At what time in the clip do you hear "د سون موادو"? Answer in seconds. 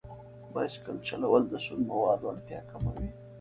1.47-2.29